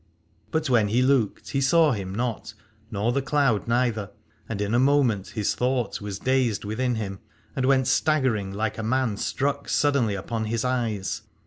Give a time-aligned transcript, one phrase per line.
[0.49, 2.55] But when he looked he saw him not
[2.89, 4.09] nor the cloud neither,
[4.49, 7.19] and in a moment his thought was dazed within him,
[7.55, 11.21] and went staggering like a man struck suddenly upon his eyes.